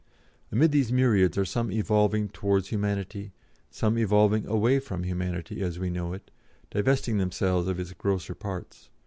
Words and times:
Amid 0.51 0.71
these 0.71 0.91
myriads 0.91 1.37
are 1.37 1.45
some 1.45 1.71
evolving 1.71 2.29
towards 2.29 2.69
humanity, 2.69 3.33
some 3.69 3.99
evolving 3.99 4.47
away 4.47 4.79
from 4.79 5.03
humanity 5.03 5.61
as 5.61 5.77
we 5.77 5.91
know 5.91 6.13
it, 6.13 6.31
divesting 6.71 7.19
themselves 7.19 7.67
of 7.67 7.79
its 7.79 7.93
grosser 7.93 8.33
parts. 8.33 8.89